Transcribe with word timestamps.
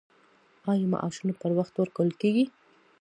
آیا 0.71 0.85
معاشونه 0.93 1.33
پر 1.41 1.51
وخت 1.59 1.73
ورکول 1.77 2.09
کیږي؟ 2.21 2.45